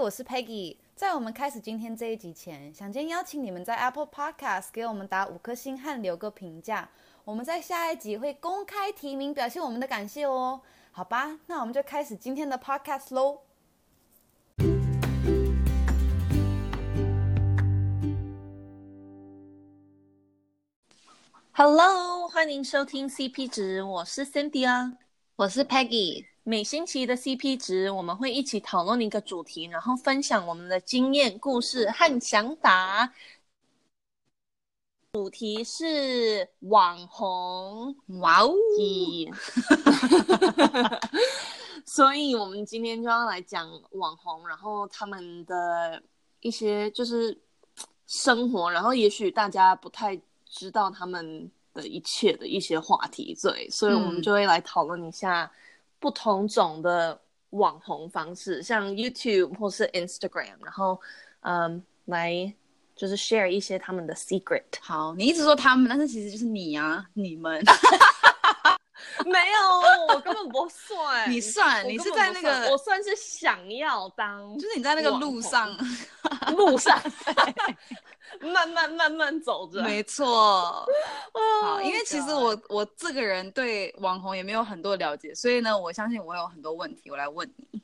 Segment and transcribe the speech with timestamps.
[0.00, 0.78] 我是 Peggy。
[0.96, 6.88] 在我们开始今天这一集前，想先邀请你们在 Apple Podcast 给我们打五颗星和留个评价。
[7.22, 10.62] 我们在下一集会公开提名，表现我们的感谢哦。
[10.90, 13.40] 好吧，那我们就开始今天的 Podcast 喽。
[21.52, 24.96] Hello，欢迎收听 CP 值，我是 Cynthia 啊，
[25.36, 26.24] 我是 Peggy。
[26.42, 33.12] 每星期的 CP 值，我们会一起讨论一个主题，然后分享我们的经验、故事和想法。
[35.12, 38.54] 主题是网红，哇哦！
[41.84, 46.02] 所以，我们今天就要来讲网红，然后他们的
[46.40, 47.36] 一些就是
[48.06, 55.50] 生活，然后也许大家不太知道他们的一切的一些话题，对，所以我们就会来讨论一下。
[56.00, 61.00] 不同种的网红方式，像 YouTube 或是 Instagram，然后，
[61.42, 62.52] 嗯，来
[62.96, 64.64] 就是 share 一些他们的 secret。
[64.80, 67.62] 好，你一直说他们，但是其实就是你啊，你们。
[69.26, 71.30] 没有，我根本不算。
[71.30, 75.76] 你算，你是在那个，我算是想要当，就是你在那个路上，
[76.56, 77.00] 路上。
[78.40, 80.86] 慢慢慢慢走着，没错。
[81.32, 87.82] Oh, 好，因为其实我我这个人对网红也没有很多了解，所以呢，我相信我有很多问题，我来问你。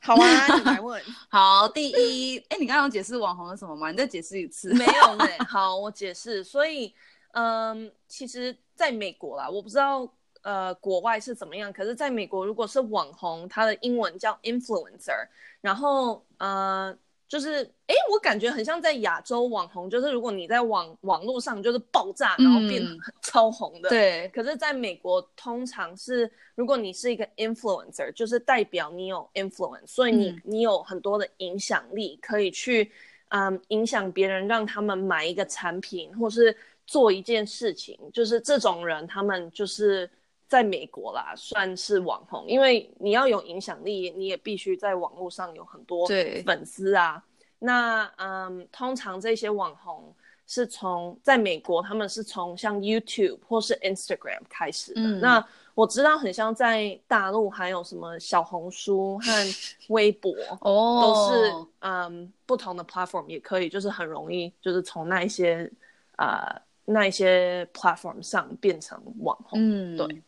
[0.00, 1.00] 好啊，你来问。
[1.28, 3.90] 好，第一，哎，你刚刚有解释网红是什么吗？
[3.90, 4.72] 你再解释一次。
[4.74, 5.26] 没有呢。
[5.46, 6.42] 好，我解释。
[6.42, 6.92] 所以，
[7.34, 10.10] 嗯，其实在美国啦，我不知道
[10.42, 15.26] 呃国外是怎么样，可是在美国，如果是网红，它的英文叫 influencer，
[15.60, 16.96] 然后呃。
[17.28, 24.28] 就是，哎，我感觉很像在亚洲网红，就是如果你在网网络上就是爆炸，然后变很超红的，嗯，对。
[24.34, 32.92] 可是，在美国，通常是如果你是一个 influencer，就是代表你有 influence，所以你、嗯、你有很多的影响力，可以去，
[33.28, 36.54] 嗯，影响别人，让他们买一个产品，或是
[36.86, 37.98] 做一件事情。
[38.12, 40.10] 就是这种人，他们就是
[40.52, 46.06] 在美国啦，算是网红，因为你要有影响力，你也必须在网络上有很多
[46.44, 47.24] 粉丝啊。
[47.58, 50.14] 那嗯，通常这些网红
[50.46, 55.00] 是从在美国，他们是从像 YouTube 或是 Instagram 开始的。
[55.00, 55.42] 嗯、那
[55.74, 59.32] 我知道很像在大陆还有什么小红书和
[59.88, 65.72] 微博，哦，都是嗯不同的 platform 也可以，就是很容易就是从那一些
[66.16, 69.58] 啊、呃、那一些 platform 上变成网红。
[69.58, 70.22] 嗯，对。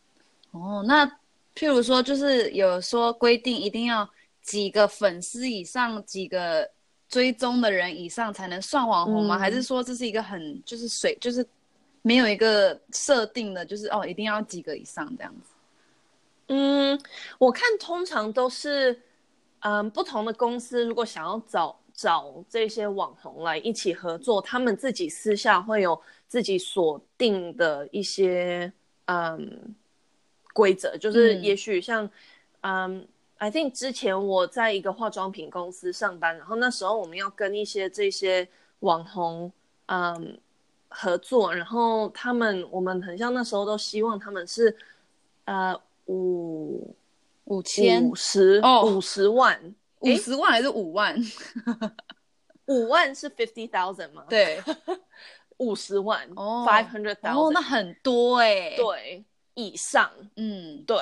[0.54, 1.06] 哦，那
[1.54, 4.09] 譬如说就是有说规定一定要
[4.41, 6.69] 几个粉丝以上几个。
[7.06, 9.37] 追踪的人以上才能算网红吗？
[9.37, 11.47] 嗯、还是说这是一个很就是水就是
[12.03, 15.53] 没有一个设定的，就是哦一定要几个以上这样子？
[16.48, 17.00] 嗯，
[17.38, 19.00] 我看通常都是
[19.60, 28.72] 嗯不同的公司如果想要找找这些网红来一起合作，他们自己私下会有自己锁定的一些
[29.04, 29.72] 嗯
[30.54, 32.06] 规则，就是也许像
[32.62, 32.97] 嗯。
[32.97, 38.48] 嗯 I think 之前我在一个化妆品公司上班，然后那时候我们要跟一些这些
[38.78, 39.53] 网红
[39.87, 40.38] 嗯
[40.88, 44.75] 合作，然后他们我们很像那时候都希望他们是
[45.44, 46.94] 呃五
[47.47, 48.03] 五千？
[48.03, 48.84] 五十哦。
[48.87, 49.75] 五十万。
[49.98, 51.14] 五十万还是五万？
[52.66, 54.25] 五万是 fifty thousand 吗？
[54.31, 54.62] 对，
[55.59, 56.64] 五十万哦。
[56.66, 60.97] five hundred thousand 哦，那很多哎、欸，对以上嗯对。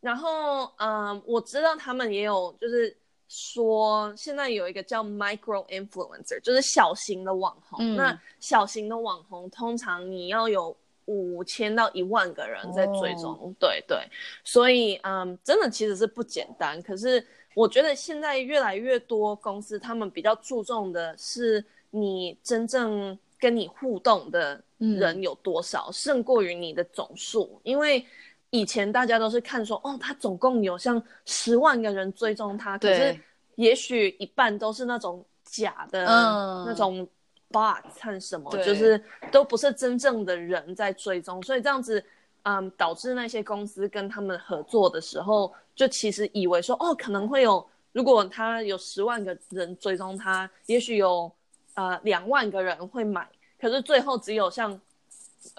[0.00, 2.96] 然后，嗯，我知道他们也有，就是
[3.26, 7.80] 说现在有一个叫 micro influencer，就是小型的网红。
[7.80, 10.74] 嗯、那小型的网红通常你要有
[11.06, 13.98] 五千到一万个人在追踪，哦、对对。
[14.44, 16.80] 所以，嗯，真的其实是不简单。
[16.80, 28.06] 可是我觉得现在越来越多公司，他们比较注重的是你真正跟你互动的人有多少，嗯、胜过于你的总数，因为。
[28.50, 33.14] 以前大家都是看说，哦，他总共有像十万个人追踪他，可是
[33.56, 37.06] 也许一半都是那种假的，嗯、那种
[37.50, 38.98] bot 和什么，就是
[39.30, 42.02] 都不是真正的人在追踪，所以这样子，
[42.44, 47.62] 嗯，导致那些公司跟他们合作的时候，就其实以为说，哦，可能会有，
[47.92, 51.30] 如果他有十万个人追踪他，也许有
[51.74, 53.28] 呃两万个人会买，
[53.60, 54.80] 可是最后只有像。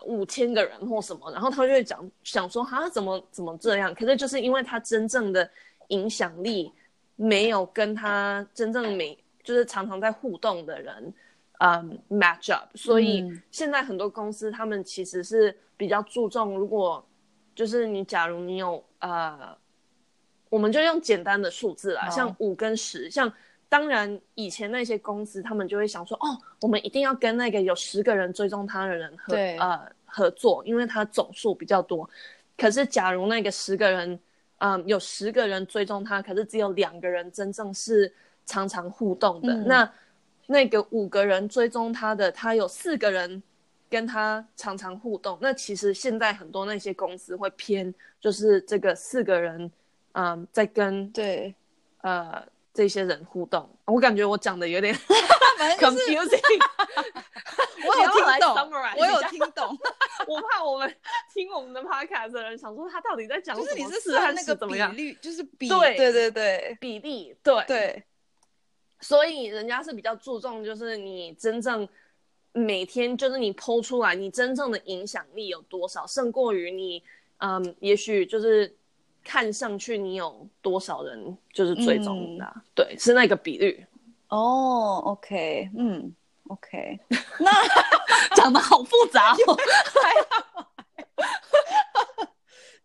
[0.06, 3.96] 五千个人或什么，然后他就会讲想说，他怎么怎么这样？
[3.96, 5.50] 可是就是因为他真正的
[5.88, 6.72] 影响力
[7.16, 11.14] 没有跟他真正每就是常常在互动的人，
[11.60, 17.04] 嗯，match up，所以现在很多公司他们其实是比较注重，如果
[17.56, 19.58] 就是你假如你有呃，
[20.50, 23.32] 我们就用简单的数字啦，像五跟十，像
[23.70, 32.10] 当然以前那些公司他们就会想说，哦，我们一定要跟那个有十个人追踪他的人合呃合作，因为他总数比较多。
[32.58, 34.20] 可是假如那个十个人，
[34.58, 38.12] 嗯，有十个人追踪他，可是只有两个人真正是
[38.44, 39.94] 常常互动的，嗯、那
[40.48, 43.42] 那个五个人追踪他的，他有四个人
[43.88, 49.72] 跟他常常互动，那其实现在很多那些公司会偏，就是这个四个人，
[50.14, 51.54] 嗯，在跟对，
[52.02, 52.44] 呃。
[52.74, 54.94] 这些人互动，我感觉我讲的有点
[55.80, 56.40] confusing。
[57.82, 59.78] 我有听懂，我有听懂。
[60.28, 60.96] 我怕我们
[61.34, 63.68] 听我们的 podcast 的人想说他到底在讲什么？
[63.68, 68.04] 就是你是算那个比率，就是比对对对对比例对对。
[69.02, 71.88] 所以人家是比较注重，就是你真正
[72.52, 77.02] 每天就是你 po 出来，你真正的影响力有多少，胜过于你
[77.38, 78.76] 嗯，也许就是。
[79.30, 83.86] 看上去你有多少人就是追踪的、啊嗯，对，是那个比率。
[84.30, 86.12] 哦，OK，嗯
[86.48, 87.00] ，OK，
[87.40, 87.52] 那
[88.36, 89.56] 讲的好复杂哦。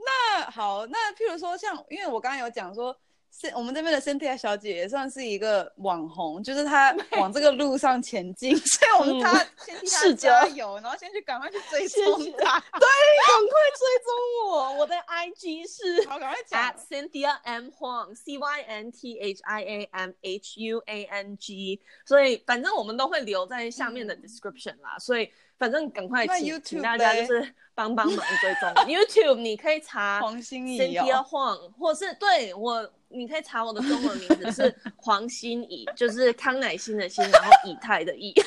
[0.05, 2.95] 那好，那譬如说像，因为我刚刚有讲说。
[3.37, 12.03] 是我们这边的 Cynthia 小姐也算是一个网红，就是她 往这个路上前进， 所以我们她先替她加油，然后先去赶快去追踪
[12.39, 12.87] 她， 对，
[13.27, 16.65] 赶快追踪我，我的 IG 是好，赶快讲。
[16.89, 17.69] Cynthia M.
[17.71, 25.29] Huang，C Y N T H I A M H U A N G，所以反正我们都会留在下面的 description 啦，嗯、所以
[25.59, 32.91] 反正赶快请请大家就是帮帮忙追踪 YouTube，你可以查黄心怡、哦、Cynthia Huang，或是对我。
[33.17, 38.33] 你可以查我的中文名字是黄心怡， 就是康乃馨的馨，然后以太的以。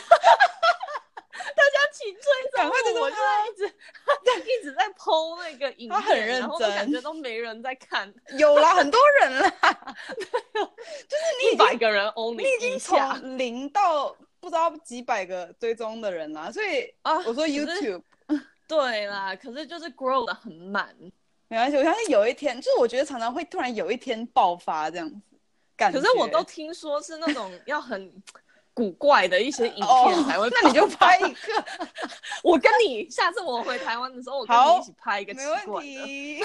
[1.56, 2.22] 大家请追
[2.54, 2.66] 踪
[3.00, 3.66] 我，我就一直
[4.42, 8.14] 一直在 po 那个影片，很认真，然后感觉都没人在看。
[8.38, 9.50] 有啦，很多人啦，
[10.54, 14.14] 就是你一百个人 only，你已经从零到
[14.48, 18.02] 不知道几百个追踪的人啦，所以啊，我说 YouTube，
[18.66, 20.96] 对啦，可是就是 grow 的很慢。
[21.50, 25.20] 没关系，我相信有一天，就是我觉得常常会突然有一天爆发这样子，
[25.76, 26.00] 感觉。
[26.00, 28.10] 可是我都听说是那种要很
[28.78, 31.66] 古怪的一些影片才会、哦，那你就拍一个。
[32.44, 35.66] 我跟你下次我回台湾的时候，我跟你一起拍一个奇怪的。
[35.66, 36.44] 没问题。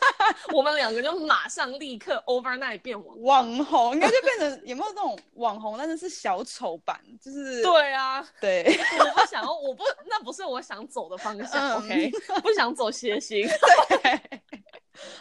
[0.50, 5.76] 我们两个就马上立刻 overnight 变网网红，应该就变成有没有这种网红？
[5.76, 8.64] 但是是小丑版，就是对啊，对。
[8.98, 11.68] 我不想要，我不，那不是我想走的方向。
[11.68, 12.10] 嗯、OK，
[12.42, 13.46] 不想走谐星。
[14.00, 14.40] 对。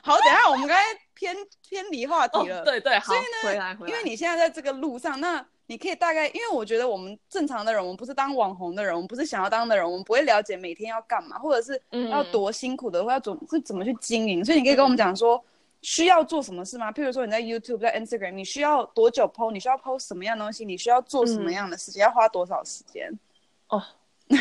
[0.02, 0.84] 好，等一下我们刚才
[1.14, 1.36] 偏
[1.68, 2.62] 偏离话题了。
[2.62, 5.46] 哦、对对，好，所以呢，回来回来，因为你现在在这个路上，那。
[5.74, 11.82] 你可以大概，因为我觉得我们正常的人，我们不是当网红的人，我们不是想要当的人，我们不会了解每天要干嘛，或者是
[12.12, 14.46] 要多辛苦的，嗯、或要怎是怎么去经营。
[14.46, 15.44] 所以你可以跟我们讲说，
[15.82, 16.92] 需要做什么事吗？
[16.92, 19.52] 譬如说你在 YouTube、在 Instagram，你需要多久 PO？
[19.52, 20.64] 你需要 PO 什么样的东西？
[20.64, 22.00] 你需要做什么样的事情？
[22.00, 23.12] 嗯、要花多少时间？
[23.70, 23.82] 哦，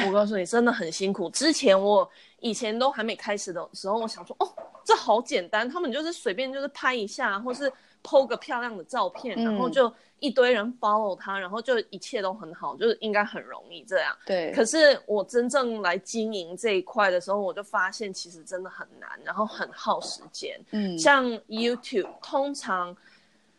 [0.06, 1.30] 我告诉你，真的很辛苦。
[1.30, 2.06] 之前我
[2.40, 4.46] 以前都还没开始的时候，我想说，哦，
[4.84, 9.92] 这好简单，他们就是随便就是拍一下，或是 PO 个漂亮的照片，然后就。
[10.22, 14.16] 一堆人 follow 他，然后就一切都很好，就是应该很容易这样。
[14.24, 14.52] 对。
[14.52, 20.56] 可是我真正来经营这一块的时候，我就发现其实真的很难，然后很耗时间。
[20.70, 20.96] 嗯。
[20.96, 22.96] 像 YouTube，通常，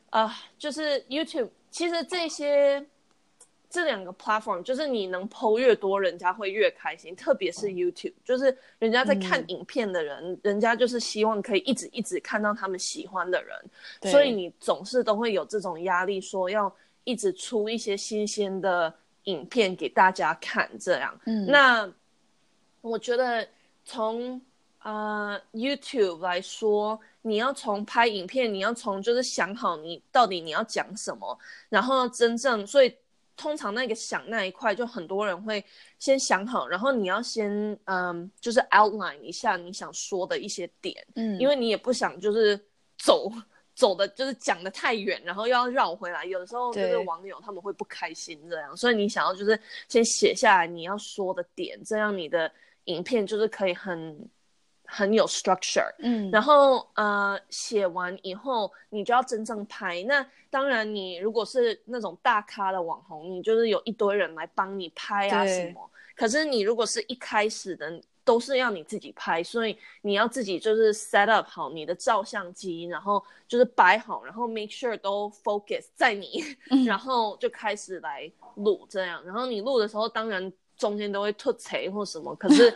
[0.10, 2.88] 啊、呃，就是 YouTube，其实这些。
[3.74, 7.15] 这两个 platform 就是你能 PO 越多，人家会越开心。
[7.15, 13.58] 特别是 YouTube，就是人家在看影片的人，嗯，人家就是希望可以一直一直看到他们喜欢的人，
[14.12, 16.72] 所以你总是都会有这种压力，说要
[17.03, 20.70] 一直出一些新鲜的影片给大家看。
[20.80, 21.92] 这样，嗯，那
[22.82, 23.48] 我觉得
[23.84, 24.39] 从
[24.84, 31.36] 呃 YouTube 来说，你要从拍影片，你要从就是想好你到底你要讲什么，
[31.70, 32.96] 然后真正所以。
[33.36, 35.63] 通常那个想那一块，就很多人会
[36.00, 42.60] 先想好，然后你要先嗯，就是 outline 一下你想说的一些点，嗯，因为你也不想就是
[42.98, 43.32] 走
[43.75, 52.52] 走的，就是讲的太远，然后又要绕回来，有的时候就是网友他们会不开心这样，所以你想要就是先写下来你要说的点，这样你的
[52.86, 54.30] 影片就是可以很。
[54.95, 60.03] 很有 structure，嗯，然后呃，写完以后你就要真正拍。
[60.03, 65.89] 那当然，你如果是那种大咖的网红，你就是有一堆人来帮你拍啊什么。
[66.15, 79.25] 可是你如果是一开始的，都是要你自己拍，所以你要自己就是 set up 好你的照相机，然后就是摆好，然后 make sure 都 focus 在你，嗯， 然后就开始来录这样。
[79.25, 82.71] 然后你录的时候，当然中间都会吐槽或什么，可是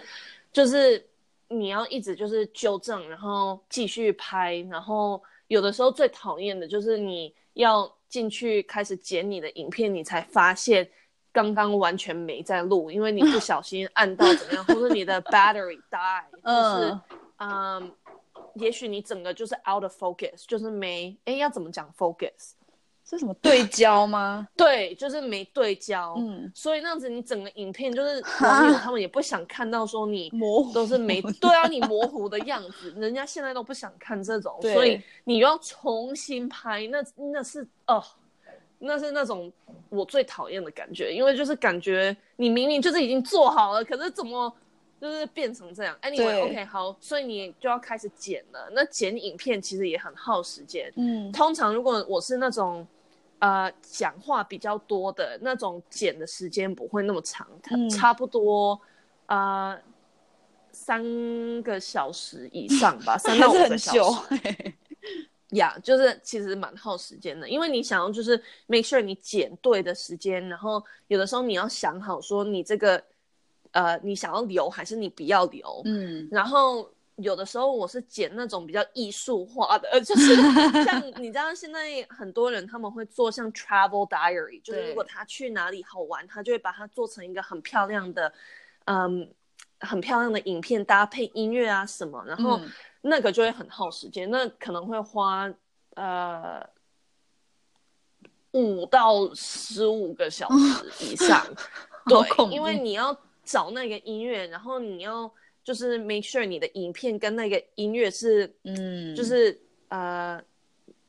[0.51, 1.05] 就是。
[1.49, 10.89] 你要一直就是纠正，然后继续拍，然后有的时候最讨厌的就是你要进去开始剪你的影片，你才发现
[11.31, 16.99] 刚刚完全没在录，因为你不 小心按到怎么样，或者你的 battery die，就是
[17.37, 17.91] 嗯，
[18.55, 22.53] 也许你整个就是 out of focus，就是没哎要怎么讲 focus。
[23.09, 24.45] 是什么对焦吗？
[24.57, 26.13] 对，就是没对焦。
[26.17, 38.03] 嗯，所以那样子你整个影片就是 网友他们也不想看到说你模糊都是没对啊，你模糊的样子，人家现在都不想看这种， 所以你又要重新拍，那那是哦，
[38.79, 39.49] 那是那种
[39.87, 44.53] 我最讨厌的感觉，因为就是感觉你明明就是已经做好了，可是怎么
[44.99, 48.69] 就是变成这样？Anyway，OK，好，所以你就要开始剪了。
[48.73, 50.91] 那剪影片其实也很耗时间。
[50.97, 52.85] 嗯，通常如果我是那种。
[53.39, 58.79] 呃，讲话比较多的那种剪的时间不会那么长，嗯、差不多
[59.27, 59.79] 呃
[60.71, 61.03] 三
[61.61, 64.73] 个小时以上吧， 三到五个小时。
[65.51, 73.01] 呀，yeah, 就是其实蛮耗时间的，因为你想要就是 make sure 你剪对的时间，然后有的时候你要想好说你这个
[73.71, 76.89] 呃你想要留还是你不要留，嗯，然后。
[77.17, 80.35] 有的时候我是剪那种比较艺术化的， 就是
[80.83, 88.31] 像 你知道现在很多人他们会做像 travel diary，就是如果他去哪里好玩，他就会把它做成一个很漂亮的，
[88.85, 89.33] 嗯，
[89.79, 92.61] 很漂亮的影片搭配音乐啊什么，然后
[93.01, 95.51] 那个就会很耗时间，那可能会花
[95.95, 96.63] 呃
[98.51, 101.43] 五到十五个小时以上，
[102.05, 105.33] 对，因为你要找那个音乐，然后你要。
[105.67, 109.59] 就是 make sure 你的影片跟那个音乐是，嗯，就是
[109.89, 110.41] 呃，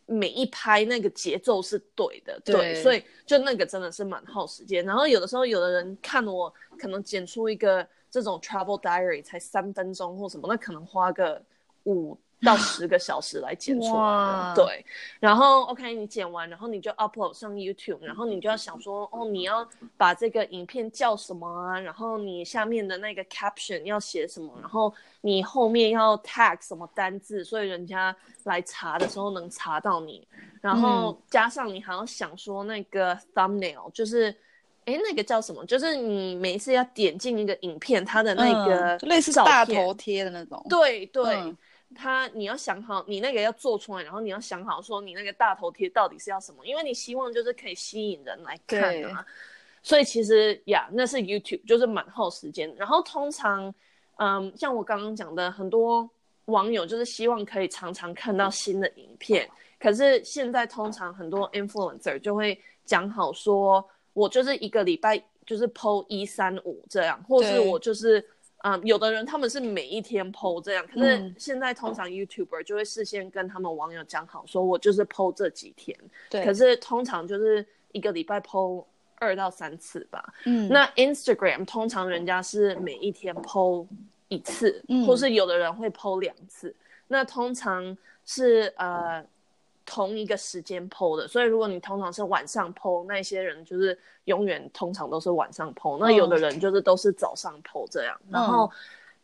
[0.05, 4.85] 每一拍那个节奏是对的，对，对，所以就那个真的是蛮耗时间。
[4.85, 11.41] 然后有的时候有的人看我可能剪出一个这种 travel diary 才三分钟或什么，那可能花个
[11.85, 12.19] 五。
[12.41, 14.87] 到十个小时来剪出来的，对，
[15.19, 21.81] 然后 OK，你剪完，然后你就 upload 上 YouTube，然后你就要想说，哦，你要把这个影片叫什么啊？
[21.81, 24.53] 然后你下面的那个 caption 要写什么？
[24.61, 30.25] 然后你后面要 tag 什么单字，所以人家来查的时候能查到你。
[30.61, 34.31] 然后加上你还要想说那个 thumbnail，就是，
[34.85, 35.67] 哎，那个叫什么？
[35.67, 40.65] 就是你每一次要点进一个影片，它的那个、嗯、类似大头贴的那种。
[40.69, 41.53] 对对。
[41.95, 49.23] 他，你要想好，你那个要做出来，然后你要想好说你那个大头贴到底是要什么，因为你希望就是可以吸引人来看啊。
[49.23, 49.33] 对
[49.83, 52.73] 所以其实呀，那是 YouTube，就是蛮耗时间。
[52.77, 53.73] 然后通常，
[54.17, 56.09] 嗯，像我刚刚讲的，很多
[56.47, 59.49] 网友就是希望可以常常看到新的影片。
[59.79, 68.23] 可是现在通常很多 influencer 就会讲好说，我就是一个礼拜就是 po 一三五这样，或是我就是。
[68.77, 75.97] 嗯，有的人他们是每一天 po 这样，可是现在通常 YouTuber 就会事先跟他们网友讲好，说我就是 po 这几天。
[76.29, 76.45] 对。
[76.45, 78.85] 可是通常就是一个礼拜 po
[79.17, 80.33] 二到三次吧。
[80.45, 80.69] 嗯。
[80.69, 83.87] 那 Instagram 通常人家是每一天 po
[84.29, 86.75] 一次，嗯、或是有的人会 po 两次。
[87.09, 89.25] 那通常是呃。
[89.91, 95.97] 同一个时间 po 的，所以如果你通常是晚上 po，那些人就是永远通常都是晚上 po。
[95.99, 98.15] 那有的人就是都是早上 po 这样。
[98.27, 98.71] 嗯、然后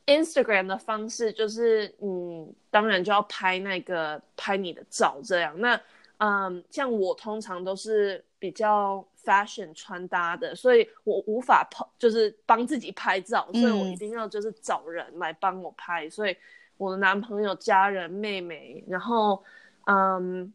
[0.06, 5.54] Instagram 的方式就是，嗯，当然就要拍那个拍你的照这样。
[5.61, 5.78] 那
[6.16, 16.06] 嗯，像我通常都是比较 fashion 穿搭的，所以我无法 po，就是帮自己拍照，所以我一定要就是找人来帮我拍。
[16.06, 16.35] 嗯、所以
[16.78, 19.44] 我的男朋友、家人、妹妹，然后。
[19.86, 20.50] 嗯，um,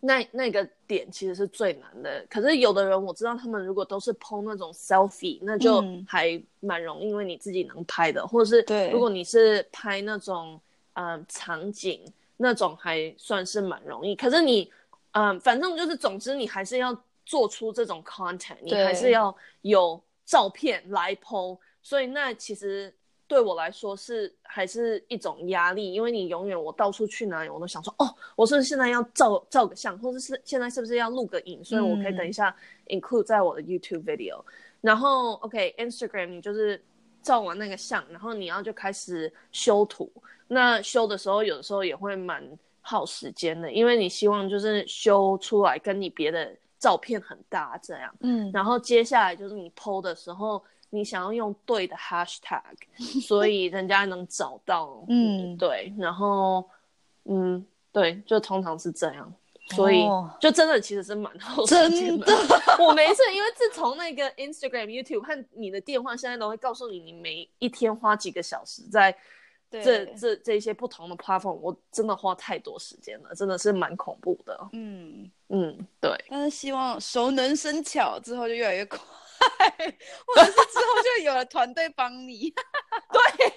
[0.00, 2.24] 那那个点其实是最难的。
[2.30, 10.60] 可是有的人我知道，他们如果都是 po 那种 selfie，那就还蛮容易，因为你自己能拍的，或者是如果你是拍那种
[10.94, 12.02] 嗯场景，
[12.36, 14.16] 那种还算是蛮容易。
[14.16, 14.72] 可是你
[15.12, 22.94] 嗯，反正就是总之你还是要做出这种 content，你还是要有照片来 po，所以那其实。
[23.30, 32.52] 对我来说是还是一种压力，因为你永远我到处去哪里，我都想说，哦，我是不是现在要照照个相，或者是现在是不是要录个影，所以我可以等一下
[32.88, 34.40] include 在我的 YouTube video。
[34.40, 34.44] 嗯、
[34.80, 36.82] 然后 OK，Instagram、okay, 你就是
[37.22, 40.10] 照完那个相，然后你要就开始修图。
[40.48, 42.44] 那修的时候，有的时候也会蛮
[42.80, 48.12] 耗时间的，因为你希望就是修出来跟你别的照片很搭这样。
[48.22, 50.60] 嗯，然后接下来就是你 PO 的时候。
[50.90, 52.62] 你想要用对的 hashtag，
[53.26, 55.04] 所以人家能找到。
[55.08, 56.68] 嗯，对，然后，
[57.24, 59.32] 嗯，对，就通常是这样，
[59.70, 60.04] 所以
[60.40, 62.26] 就真的其实是蛮耗时间的。
[62.26, 69.16] 真的 我没事，因为自从那个 Instagram、YouTube 和你的电话，现在都会告诉你你每一天花几个小时在
[69.70, 74.68] 这这这一些不同的 platform，我真的花太多时间了，真的是蛮恐怖的。
[74.72, 76.10] 嗯嗯，对。
[76.28, 78.98] 但是希望熟能生巧之后就越来越快，
[80.26, 82.50] 或者是之后就有了团队帮你。
[83.12, 83.48] 对，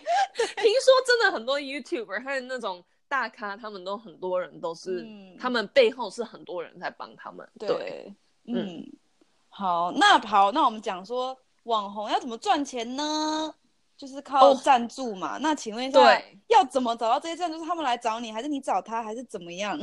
[0.56, 7.48] 听说真的很多 YouTuber 还有那种大咖，他们都很多人都是，嗯、他们背后是很多人在帮他们。
[7.60, 8.16] 对，对
[8.48, 8.86] 嗯，
[9.50, 13.54] 好，那好，那我们讲说网红要怎么赚钱呢？
[13.96, 17.60] 就是靠赞助嘛，oh, 那请问一下，要怎么找到这些赞助？
[17.60, 19.80] 是他们来找你，还是你找他，还是怎么样？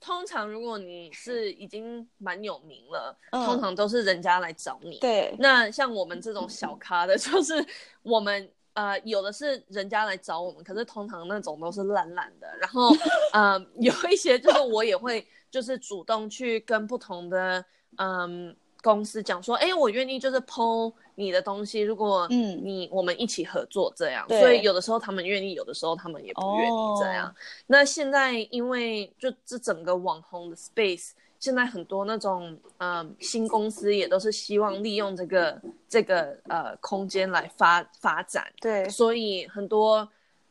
[0.00, 4.98] 通常如果你是已经蛮有名了，嗯，通常都是人家来找你。
[4.98, 7.64] 对，那像我们这种小咖的， 就是
[8.02, 12.46] 我们呃有的是人家来找我们，可是通常那种都是烂烂的。
[12.58, 12.90] 然后
[13.32, 17.64] 呃有一些就是我也会就是主动去跟不同的
[17.98, 18.56] 嗯。
[18.82, 22.60] 公司讲说，哎，我愿意就是 PO 你的东西，如果嗯。
[22.66, 27.32] 你我们一起合作这样，所以有的时候他们愿意，有的时候他们也不愿意这样。
[27.66, 40.08] 那现在因为就这整个网红的 space，现在很多那种嗯新公司也都是希望利用这个这个呃空间来发发展，对，所以很多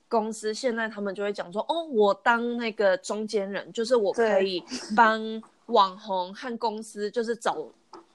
[0.07, 4.63] 公司现在他们就会讲说，哦，我当那个中间人，就是我可以
[4.95, 5.19] 帮
[5.65, 7.57] 网红和公司就是找。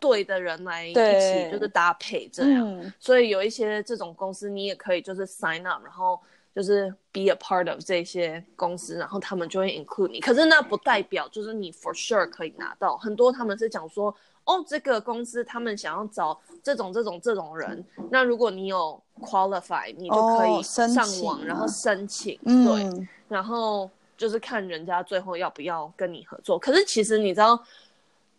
[0.00, 6.18] 对的人来一起就是搭配这样，嗯，所以有一些这种公司你也可以就是 sign up，然后
[6.54, 10.18] 就是 be a part of 这些公司，然后他们就会 include 你。
[10.18, 14.12] 可是那不代表就是你 for sure 可以拿到，很多他们是讲说，
[14.44, 20.88] 哦，这个公司他们想要找这种这种这种人，那如果你有 qualify，你就可以上
[21.22, 26.58] 网，哦，然后申请，嗯，对，然后就是看人家最后要不要跟你合作。
[26.58, 27.62] 可是其实你知道，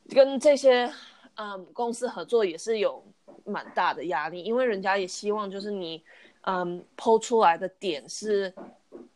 [0.09, 0.91] 跟这些。
[1.35, 3.03] 嗯，公司合作也是有
[3.45, 6.03] 蛮大的压力，因为人家也希望就是你，
[6.41, 8.53] 嗯，PO 出来的点是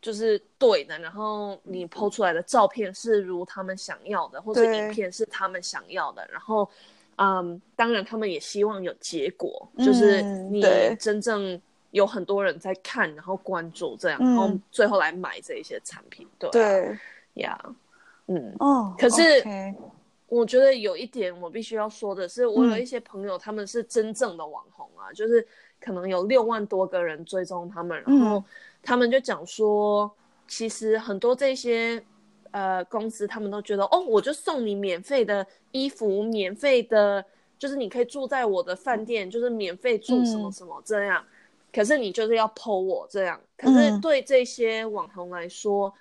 [0.01, 6.67] 就是对的，然后你 PO 出来的照片是如他们想要的，或者影片是他们想要的，然后，
[7.17, 10.61] 嗯，当然他们也希望有结果，就是你
[10.99, 11.59] 真正
[11.91, 16.99] 有很多人在看，然后关注这样，然后最后来买这一些产品，对，对，
[17.35, 17.59] 呀，
[18.27, 19.43] 嗯，哦，可是。
[20.27, 25.47] 我觉得有一点我必须要说的是，我有一些朋友，他们是真正的网红啊，嗯、就是
[25.79, 28.43] 可能有六万多个人追踪他们，然后
[28.81, 30.11] 他们就讲说，
[30.47, 32.03] 其实很多这些
[32.49, 37.23] 呃公司，他们都觉得哦，我就送你免费的衣服，免费的，
[37.59, 41.29] 就是你可以住在我的饭店，就是免费住什么什么这样，嗯、
[41.71, 45.93] 可是你就是要 po 我这样，可是对这些网红来说，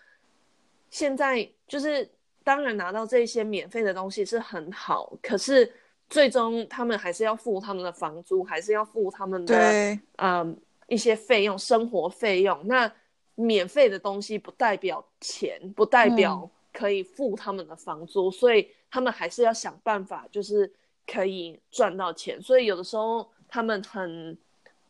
[0.89, 2.09] 现在就是。
[2.45, 5.73] 当然拿到这些免费的东西是很好，可是
[6.11, 12.61] 最终他们还是要付他们的房租，还是要付他们的嗯、呃、一些费用，生活费用。
[12.67, 12.93] 那
[13.35, 20.71] 免费的东西不代表钱，不代表可以付他们的房租，嗯、所以他们还是要想办法，就是
[21.07, 22.41] 可以赚到钱。
[22.43, 24.37] 所以有的时候他们很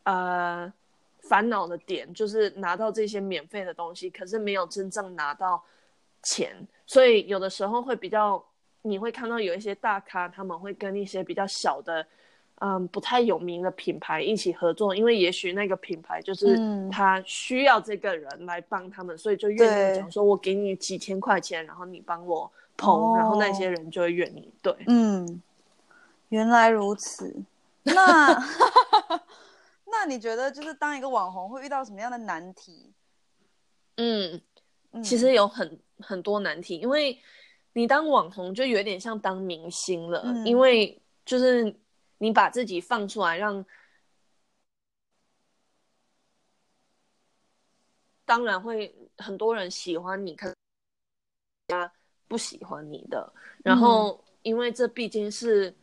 [0.03, 0.71] 呃
[1.21, 5.63] 烦恼的点就是拿到这些免费的东西，可是没有真正拿到
[6.21, 6.67] 钱。
[6.85, 8.43] 所以有的时候会比较，
[8.83, 12.05] 你会看到有一些大咖，他们会跟一些比较小的，
[12.59, 16.59] 嗯，不太有名的品牌一起合作，因为也许那个品牌就是
[16.91, 24.51] 他需要这个人来帮他们，嗯、所以就愿意讲说，我给你几千块钱，然后你帮我哦、然后那些人就会愿意。
[24.61, 25.41] 对，嗯，
[26.29, 27.33] 原来如此。
[27.83, 28.37] 那
[29.89, 32.91] 那你觉得就是当一个网红会遇到什么样的难题？
[33.95, 34.41] 嗯，
[35.03, 35.79] 其实有很。
[35.99, 37.17] 很多难题，因为
[37.71, 41.73] 你当网红就有点像当明星了，嗯、因为就是
[42.17, 43.65] 你把自己放出来，让
[48.25, 50.55] 当然会很多人喜欢你，可是
[51.67, 51.93] 人家
[52.27, 53.33] 不喜欢你的。
[53.63, 55.73] 然后，因为这毕竟是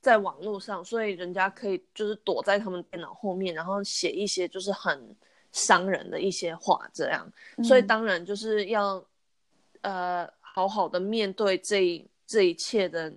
[0.00, 5.16] 在网络上，所以人家可以就是躲在他们电脑后面，然后写一些就是很
[5.52, 7.30] 伤人的一些话，这样。
[7.56, 9.04] 嗯、所以当然就是要。
[9.82, 13.10] 呃，好好的面对这这一切的，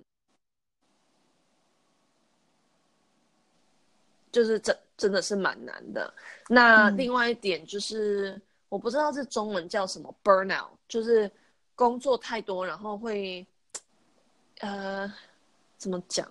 [4.32, 6.10] 就是真真的是蛮难的。
[6.48, 11.30] 那另外一点就是，嗯、我不知道这中文叫什么，burnout，就是
[11.74, 13.46] 工作太多，然后会，
[14.60, 15.12] 呃，
[15.76, 16.26] 怎么讲？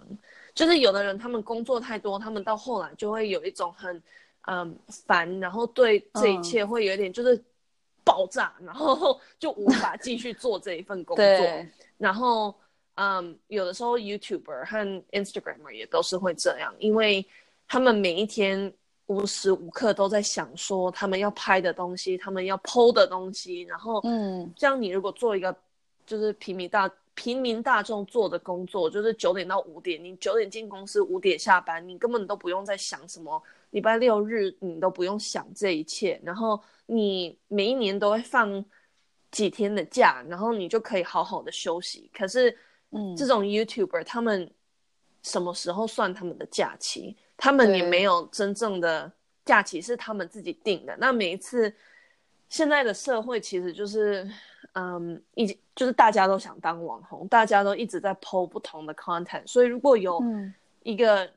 [0.55, 4.01] 就是有的人他们工作太多，他们到后来就会有一种很
[4.47, 7.43] 嗯烦，然后对这一切会有点就是。
[8.05, 11.23] 爆炸，然后 就无法继续做这一份工作。
[11.25, 11.65] 对
[11.97, 12.53] 然后，
[12.95, 17.25] 嗯，有的时候 YouTuber 和 Instagramer 也都是会这样，因为
[17.65, 18.69] 他们每一天
[19.05, 25.55] 无时无刻都在想说他们要拍的东西，他们要 PO 的东西，然后，嗯，这样你如果做一个
[26.05, 38.63] 就是平民大平民大众做的工作，就是九点到五点，你九点进公司，五点下班，你根本都不用再想什么礼拜六日，你都不用想这一切，然后你每一年都会放
[39.31, 42.09] 几天的假，然后你就可以好好的休息。
[42.13, 42.57] 可是，
[42.91, 44.51] 嗯，这种 YouTuber 他们
[45.21, 47.15] 什么时候算他们的假期？
[47.37, 49.11] 他们也没有真正的
[49.43, 50.95] 假期，是他们自己定的。
[50.97, 51.73] 那每一次，
[52.47, 54.29] 现在的社会其实就是，
[54.73, 59.45] 嗯，一就是大家都想当网红，大家都一直在 po 不同的 content。
[59.45, 60.23] 所以如果有
[60.83, 61.33] 一个、嗯、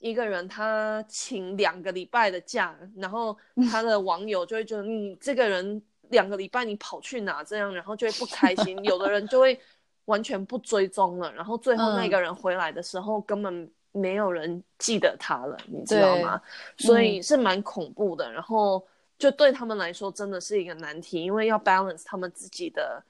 [0.00, 3.36] 一个人他请两个礼拜的假，然后
[3.70, 8.82] 他的网友就会觉得你这个人两个礼拜你跑去哪这样，然后就会不开心。
[8.84, 9.60] 有的人就会
[10.06, 13.70] 完全不追踪了，然后最后那个人回来的时候根本。
[13.92, 16.40] 没有人记得他了，你知道吗？
[16.76, 18.24] 所以是蛮恐怖的。
[18.30, 18.86] 嗯、然后
[19.20, 23.00] 就对他们来说，真的是一个难题，因为要 balance 他们自己的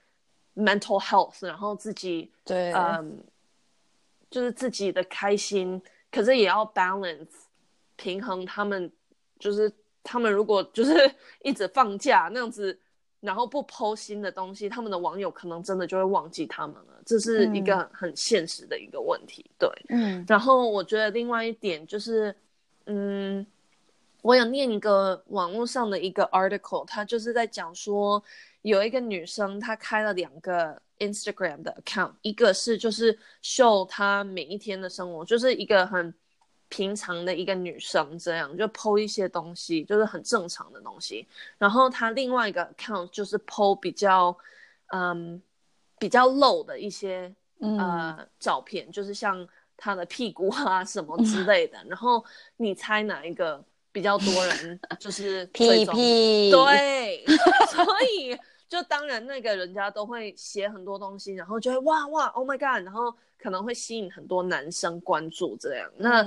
[0.54, 3.24] mental health，然后自己对，嗯，
[4.28, 7.28] 就是自己的开心，可是也要 balance
[7.96, 8.92] 平衡他们，
[9.38, 10.92] 就是他们如果就是
[11.42, 12.78] 一直放假那样子。
[13.20, 19.44] 然后不 po 新的东西，他们的网友可能真的就会忘记他们了，这是一个很现实的一个问题。
[19.44, 20.24] 嗯、对，嗯。
[20.26, 22.34] 然后我觉得另外一点就是，
[22.86, 23.46] 嗯，
[24.22, 28.22] 我有念一个网络上的一个 article，他就是在讲说，
[28.62, 36.12] 有一个女生她开了两个 Instagram 的 account，一个是就是 show 她每一天的生活，就是一个很。
[36.72, 41.26] 平常的一个女生这样就 po 一些东西，就是很正常的东西。
[41.58, 44.32] 然后她另外一个 account 就是 po 比较，
[44.92, 45.42] 嗯，
[45.98, 49.44] 比较露的一些呃照片，就是像
[49.76, 51.76] 她的屁股啊什么之类的。
[51.88, 52.24] 然后
[52.58, 53.60] 你猜哪一个
[53.92, 56.50] 比较多人就是 屁屁？
[56.50, 57.24] 对，
[57.70, 63.14] 所以就当然那个人家都会写很多东西，然后就会哇哇 Oh my God，然后。
[63.42, 65.90] 可能会吸引很多男生关注，这样。
[65.96, 66.22] 那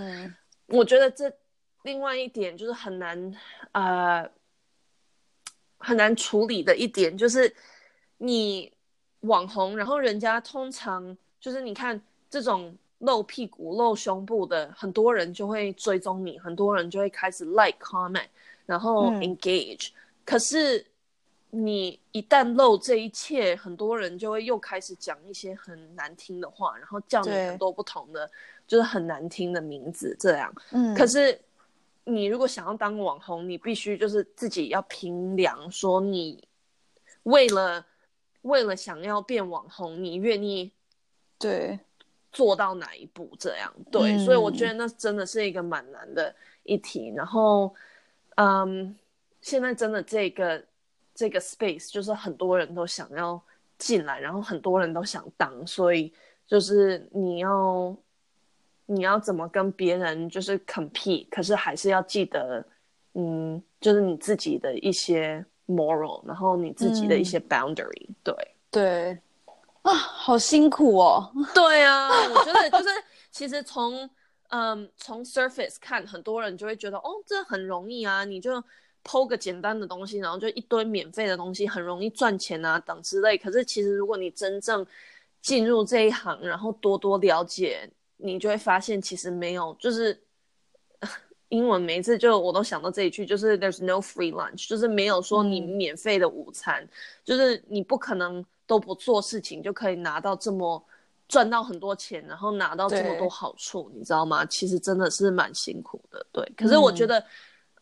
[0.65, 1.31] 我觉得这
[1.83, 3.35] 另外一点就是很难，
[3.71, 4.27] 呃，
[5.77, 7.55] 很难处理的一点就是，
[8.17, 8.73] 你
[9.19, 18.27] 网红，然后人家通常就是你看这种露屁股、露胸部的，很多人就会追踪你，很多人就会开始 like、comment，
[18.65, 19.93] 然后 engage，嗯。
[20.25, 20.85] 可是。
[21.55, 28.27] 你一旦露这一切，很多人就会又开始讲一些很难听的话，然后叫你很多不同的，
[28.65, 30.51] 就是很难听的名字，这样。
[30.71, 30.95] 嗯。
[30.95, 31.39] 可是
[32.05, 36.43] 你如果想要当网红，你必须就是自己要评量，说你
[37.21, 37.85] 为了
[38.41, 40.71] 为了想要变网红，你愿意
[41.37, 41.77] 对
[42.33, 43.31] 做到哪一步？
[43.39, 44.17] 这样对。
[44.25, 47.13] 所以我觉得那真的是一个蛮难的议题。
[47.15, 47.73] 然后，
[48.35, 48.93] 嗯，
[49.39, 50.61] 现在真的这个。
[51.15, 53.39] 这个 space 就是很多人都想要
[53.77, 56.11] 进来，然后很多人都想当，所以
[56.47, 57.95] 就是你要
[58.87, 62.65] 你要怎么跟别人就是 compete，可是还是要记得，
[63.13, 68.35] 嗯，就是你自己的一些 moral，然后你自己的一些 boundary，嗯、对
[68.71, 69.19] 对
[69.83, 71.31] 啊，好辛苦哦。
[71.53, 72.89] 对啊， 我觉得就是
[73.31, 74.09] 其实从
[74.49, 78.61] 嗯从 surface 看，很多人就会觉得哦，这很容易啊，你就。
[79.05, 83.37] PO 个简单的东西，然后就一堆免费的东西，很容易赚钱啊，等之类。
[83.37, 84.87] 可是其实如果你真正
[85.41, 90.17] 进入这一行，然后多多了解，你就会发现其实没有，就是
[91.49, 96.89] 英文每一次就我都想到这一句，就是 There's no free lunch，就是没有说你免费的午餐，嗯、
[97.25, 100.83] 就是你不可能都不做事情就可以拿到这么
[101.27, 104.45] 赚到很多钱，然后拿到这么多好处，你知道吗？
[104.45, 106.43] 其实真的是蛮辛苦的，对。
[106.55, 107.19] 可是我觉得。
[107.19, 107.23] 嗯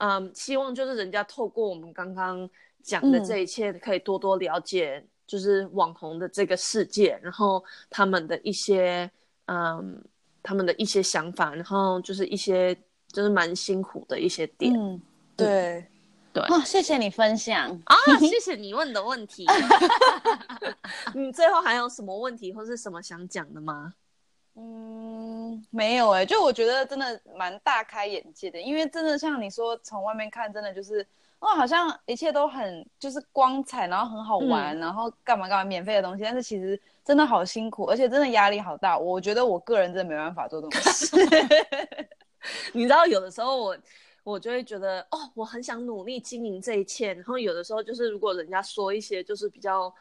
[0.04, 2.50] 嗯，um, 希望就是人家透过我们刚刚
[2.82, 9.08] 讲的这一切，可以多多了解，就是网红的这个世界，然后他们的一些，
[9.46, 10.04] 嗯，
[10.42, 12.76] 他们的一些想法，然后就是一些
[13.10, 14.74] 就是蛮辛苦的一些点。
[14.76, 15.00] 嗯，
[15.38, 15.86] 对，
[16.34, 16.44] 对。
[16.44, 19.46] 哦，谢谢你分享啊， 谢谢你问的问题。
[21.14, 23.94] 你最后还有什么问题或是什么想讲的吗？
[24.56, 31.06] 嗯，没有哎、欸，就我觉得真的蛮大开眼界的，因为真的像你说，从外面看，真的就是
[31.40, 38.98] 哦，好像一切都很就是光彩，然后很好玩，嗯、然后干嘛干嘛免费的东西，但是其实真的好辛苦，而且真的压力好大。
[38.98, 41.16] 我觉得我个人真的没办法做这种事。
[42.74, 43.78] 你知道，有的时候我
[44.24, 49.94] 我就会觉得哦，我很想努力经营这一切，然后有的时候就是如果人家说一些就是比较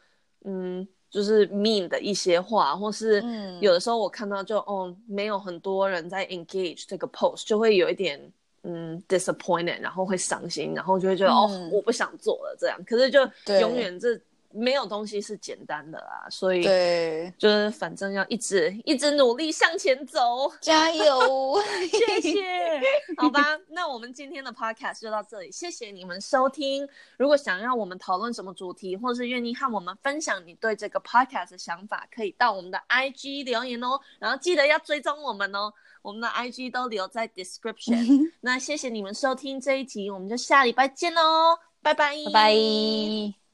[0.44, 0.86] 嗯。
[1.12, 3.20] 就是 mean 的一些话，或是
[3.60, 12.78] 有的时候我看到就、嗯、哦，没有很多人在 engage 这个 post，就会有一点嗯，disappointed，然后会伤心，然后就会觉得、嗯、哦，我不想做了这样。
[12.84, 13.18] 可是就
[13.58, 14.16] 永远这
[14.52, 21.56] 没有东西是简单的啦，所以对，就是反正要一直一直努力向前走，加油！
[21.90, 22.80] 谢谢。
[23.16, 26.88] 好吧，那我们今天的 podcast 就到这里，谢谢你们收听。
[27.16, 35.72] 如果想要我们讨论什么主题，或是愿意和我们分享你对这个 podcast 的想法，可以到我们的 IG 留言哦，然后记得要追踪我们哦。
[36.02, 38.32] 我们的 IG 都留在 description。
[38.40, 43.49] 那谢谢你们收听这一集，我们就下礼拜见喽，拜拜，拜拜。